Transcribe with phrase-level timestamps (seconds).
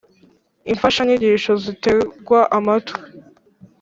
[0.71, 2.99] imfashanyigisho zitegwa amatwi,